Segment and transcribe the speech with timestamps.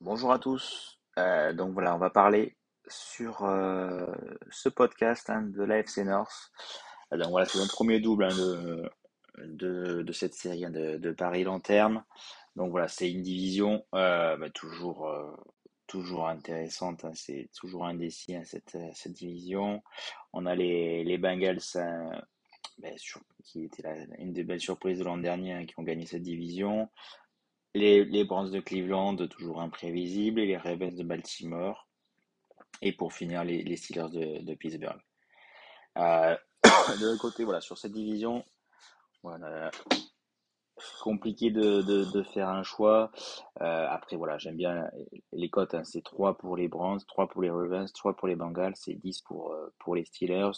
[0.00, 0.98] Bonjour à tous.
[1.18, 2.56] Euh, donc voilà, on va parler
[2.88, 4.06] sur euh,
[4.50, 6.50] ce podcast hein, de l'AFC North.
[7.12, 8.90] Euh, donc voilà, c'est mon premier double hein, de,
[9.38, 12.04] de, cette série hein, de, Paris Lanterne.
[12.56, 15.10] Donc voilà, c'est une division bah, toujours,
[15.86, 17.04] toujours intéressante.
[17.04, 17.12] Hein.
[17.14, 19.82] c'est toujours indécis cette, cette division.
[20.32, 21.60] On a les, les Bengals
[22.78, 23.84] ben, sur, qui étaient
[24.18, 26.88] une des belles surprises de l'an dernier qui ont gagné cette division
[27.76, 31.88] les, les Browns de Cleveland, toujours imprévisibles, et les Ravens de Baltimore.
[32.82, 35.00] Et pour finir, les, Steelers de, Pittsburgh.
[35.98, 38.44] Euh, de l'autre côté, voilà, sur cette division,
[41.00, 43.10] compliqué de, de, de, faire un choix.
[43.60, 44.90] Euh, après, voilà, j'aime bien
[45.32, 45.74] les cotes.
[45.74, 48.94] Hein, c'est 3 pour les Browns, 3 pour les Ravens, 3 pour les Bengals, c'est
[48.94, 50.52] 10 pour, euh, pour les Steelers.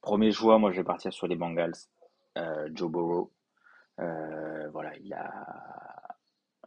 [0.00, 1.74] Premier choix, moi je vais partir sur les Bengals.
[2.38, 3.32] Euh, Joe Burrow,
[3.98, 5.46] voilà, il a,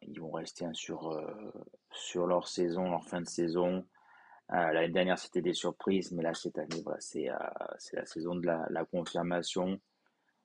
[0.02, 1.52] ils vont rester sur, euh,
[1.92, 3.86] sur leur saison, leur fin de saison.
[4.52, 7.27] L'année dernière, c'était des surprises, mais là, cette année, c'est
[7.94, 9.80] la saison de la, confirmation.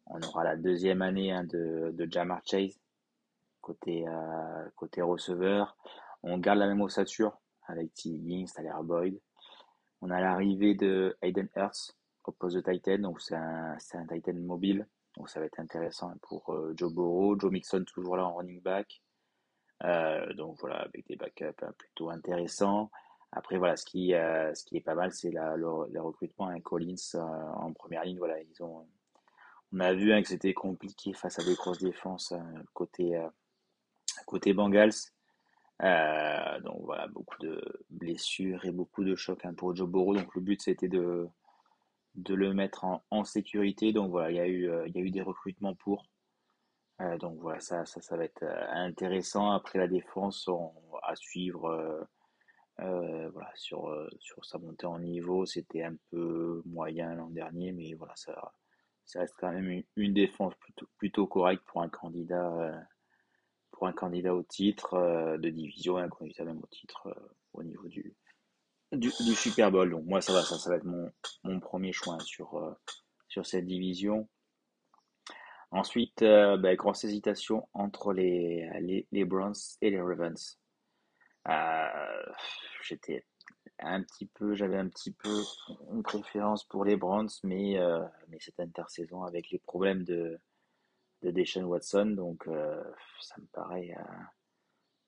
[0.06, 2.78] On aura la deuxième année hein, de, de Jamar Chase,
[3.60, 4.04] côté,
[4.76, 5.76] côté receveur.
[6.22, 8.10] On garde la même ossature avec T.
[8.10, 9.20] Higgins, Tyler Boyd.
[10.00, 14.34] On a l'arrivée de Hayden Hurts au poste de Titan, donc c'est un, un Titan
[14.34, 14.86] mobile.
[15.16, 18.60] Donc ça va être intéressant pour euh, Joe Burrow, Joe Mixon toujours là en running
[18.60, 19.00] back.
[19.84, 22.90] Euh, donc voilà, avec des backups hein, plutôt intéressants.
[23.32, 26.48] Après voilà, ce qui, euh, ce qui est pas mal, c'est le, les recrutements.
[26.48, 28.86] Hein, Collins en première ligne, voilà, ils ont.
[29.74, 32.32] On a vu hein, que c'était compliqué face à des grosses défenses
[32.72, 33.20] côté
[34.26, 34.94] côté Bengals.
[35.80, 40.14] donc voilà, beaucoup de blessures et beaucoup de chocs pour Joe Burrow.
[40.14, 41.28] Donc le but c'était de
[42.14, 43.92] de le mettre en, en, sécurité.
[43.92, 46.04] Donc voilà, il y a eu, euh, y a eu des recrutements pour.
[47.00, 49.50] Euh, donc voilà, ça, ça, ça va être euh, intéressant.
[49.50, 52.06] Après la défense, on, à suivre
[52.80, 55.44] euh, voilà, sur, sur sa montée en niveau.
[55.46, 58.52] C'était un peu moyen l'an dernier, mais voilà, ça,
[59.06, 62.86] ça reste quand même une, défense plutôt, plutôt correcte pour un candidat.
[63.70, 67.14] pour un candidat au titre de division et un candidat même au titre
[67.52, 68.14] au niveau du,
[68.92, 69.90] du, Super Bowl.
[69.90, 71.10] Donc moi ça va, ça, ça va être mon,
[71.44, 72.72] mon premier choix sur, euh,
[73.28, 74.28] sur cette division.
[75.70, 80.58] Ensuite, euh, bah, grosse hésitation entre les, les, les, Browns et les Ravens.
[81.48, 82.32] Euh,
[82.82, 83.24] J'étais
[83.78, 85.42] un petit peu, j'avais un petit peu
[85.92, 90.38] une préférence pour les Browns, mais, euh, mais cette intersaison avec les problèmes de,
[91.22, 92.44] de Deshaun Watson, donc
[93.20, 93.94] ça me paraît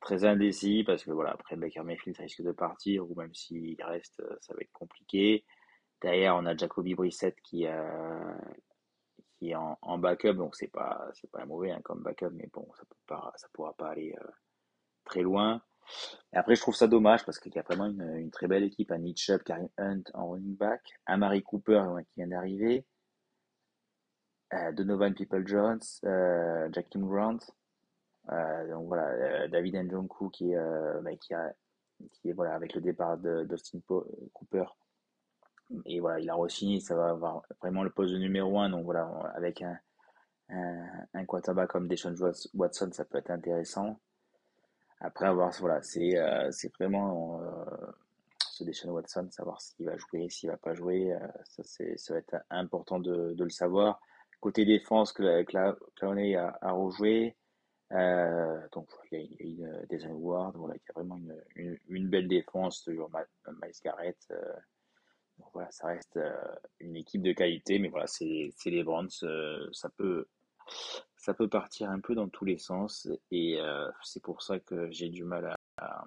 [0.06, 4.20] très indécis parce que voilà, après Baker Mayfield risque de partir ou même s'il reste,
[4.20, 5.44] euh, ça va être compliqué.
[6.00, 8.34] Derrière, on a Jacoby Brissett qui, euh,
[9.38, 12.84] qui est en, backup, donc c'est pas pas mauvais hein, comme backup, mais bon, ça
[12.84, 14.30] peut pas, ça pourra pas aller euh,
[15.04, 15.60] très loin.
[16.32, 18.92] Et après, je trouve ça dommage parce qu'il y a vraiment une, très belle équipe
[18.92, 22.84] Nick Chubb, Karim Hunt en running back, Amari Cooper qui vient d'arriver,
[24.52, 27.38] euh, Donovan People Jones, euh, Jackie Grant.
[28.30, 31.34] Euh, donc voilà, euh, David Njoku qui, bah, qui,
[32.12, 33.80] qui est voilà, avec le départ d'Austin
[34.32, 34.64] Cooper.
[35.84, 38.70] Et voilà, il a re-signé, ça va avoir vraiment le poste de numéro 1.
[38.70, 39.76] Donc voilà, avec un,
[40.50, 42.14] un, un quarterback comme Deshaun
[42.54, 43.98] Watson, ça peut être intéressant.
[45.00, 47.64] Après avoir, voilà, c'est euh, vraiment euh,
[48.38, 51.62] ce Deshaun Watson, savoir s'il va jouer, s'il va pas jouer, euh, ça,
[51.96, 54.00] ça va être important de, de le savoir.
[54.40, 57.36] Côté défense, Clowney a, a rejoué.
[57.92, 61.16] Euh, donc il y a, une, des awards, voilà, il y a vraiment
[61.54, 64.18] une, une, belle défense, toujours Miles Garrett.
[64.32, 64.54] Euh,
[65.52, 66.34] voilà, ça reste euh,
[66.80, 68.84] une équipe de qualité, mais voilà, c'est les
[69.22, 70.26] euh, ça peut
[71.26, 74.90] ça peut partir un peu dans tous les sens, et euh, c'est pour ça que
[74.90, 76.06] j'ai du mal à,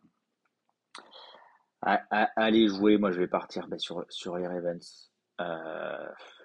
[1.81, 2.97] aller jouer.
[2.97, 5.11] Moi, je vais partir ben, sur, sur les Ravens.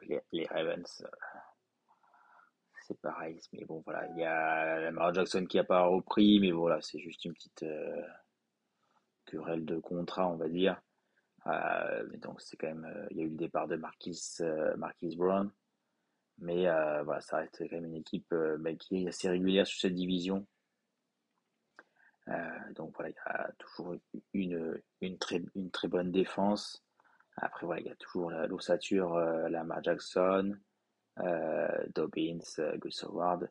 [0.03, 1.05] les, les Ravens
[2.87, 3.41] c'est pareil.
[3.53, 6.99] Mais bon, voilà, il y a Lamar Jackson qui n'a pas repris, mais voilà, c'est
[6.99, 8.03] juste une petite euh,
[9.27, 10.81] querelle de contrat, on va dire.
[11.47, 14.39] Euh, mais donc, c'est quand même, euh, il y a eu le départ de Marquis,
[14.77, 15.51] Marquis Brown.
[16.39, 16.65] Mais
[17.05, 20.47] voilà, ça reste quand même une équipe bah, qui est assez régulière sur cette division.
[22.75, 23.95] donc voilà, il y a toujours
[24.33, 26.85] une, une, très, une très bonne défense.
[27.37, 29.17] Après, voilà, il y a toujours l'ossature,
[29.49, 30.57] Lamar Jackson,
[31.21, 33.49] euh, Dobbins, euh, Gus Howard.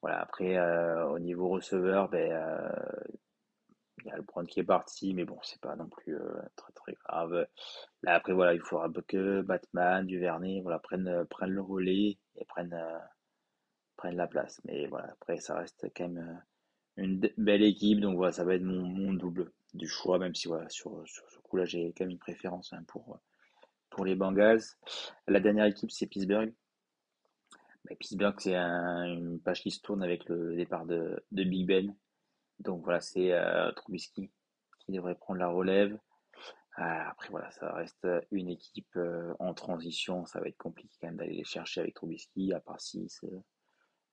[0.00, 2.72] Voilà, après, euh, au niveau receveur, ben,
[4.04, 6.16] il y a le Brown qui est parti, mais bon, c'est pas non plus
[6.56, 7.46] très très grave.
[8.02, 12.78] Là, après, voilà, il faudra que Batman, Duvernay, voilà, prennent, prennent le relais et prennent,
[13.96, 14.60] prennent la place.
[14.64, 16.42] Mais voilà, après, ça reste quand même
[16.96, 20.48] une belle équipe, donc voilà, ça va être mon, mon double du choix, même si
[20.48, 23.18] voilà, sur, sur ce coup-là, j'ai quand même une préférence hein, pour,
[23.88, 24.60] pour les Bengals.
[25.26, 26.52] La dernière équipe, c'est Pittsburgh.
[27.98, 31.94] Pittsburgh, c'est un, une page qui se tourne avec le départ de, de Big Ben.
[32.62, 34.30] Donc voilà, c'est euh, Trubisky
[34.80, 35.98] qui devrait prendre la relève.
[36.78, 40.24] Euh, après voilà, ça reste une équipe euh, en transition.
[40.26, 43.26] Ça va être compliqué quand même d'aller les chercher avec Trubisky, à part s'il se,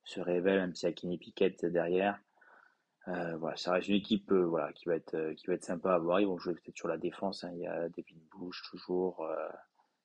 [0.04, 2.18] se révèle, même s'il y a Kenny Pickett derrière.
[3.06, 6.20] Voilà, ça reste une équipe voilà, qui, va être, sympa à voir.
[6.20, 7.42] Ils vont jouer peut-être sur la défense.
[7.42, 7.50] hein.
[7.54, 9.26] Il y a Devin Bush toujours,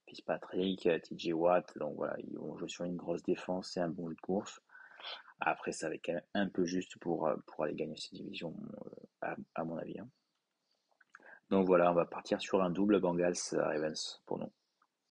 [0.08, 1.78] Fitzpatrick, TJ Watt.
[1.78, 4.60] Donc voilà, ils vont jouer sur une grosse défense et un bon jeu de course.
[5.40, 8.56] Après, ça va être un peu juste pour, euh, pour aller gagner cette division,
[9.24, 10.00] euh, à, mon avis.
[10.00, 10.10] hein.
[11.50, 14.52] Donc voilà, on va partir sur un double Bengals Ravens pour nous.